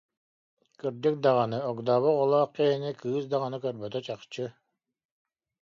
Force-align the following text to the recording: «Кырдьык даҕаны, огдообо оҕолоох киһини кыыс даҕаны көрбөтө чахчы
«Кырдьык 0.79 1.15
даҕаны, 1.25 1.59
огдообо 1.69 2.09
оҕолоох 2.13 2.49
киһини 2.55 2.91
кыыс 3.01 3.25
даҕаны 3.31 3.57
көрбөтө 3.65 3.99
чахчы 4.07 4.45